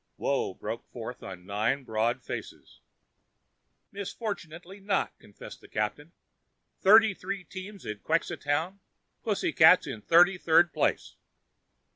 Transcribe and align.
Woe 0.17 0.55
broke 0.55 0.89
forth 0.89 1.21
on 1.21 1.45
nine 1.45 1.83
broad 1.83 2.23
faces. 2.23 2.79
"Misfortunately 3.91 4.79
not," 4.79 5.15
confessed 5.19 5.61
the 5.61 5.67
captain. 5.67 6.11
"Thirty 6.79 7.13
three 7.13 7.43
teams 7.43 7.85
in 7.85 7.99
Quxa 7.99 8.41
town. 8.41 8.79
Pussycats 9.21 9.85
in 9.85 10.01
thirty 10.01 10.39
third 10.39 10.73
place." 10.73 11.17